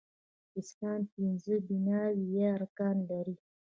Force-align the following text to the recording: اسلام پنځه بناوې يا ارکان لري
اسلام 0.59 1.01
پنځه 1.13 1.53
بناوې 1.67 2.25
يا 2.37 2.47
ارکان 2.57 2.95
لري 3.09 3.35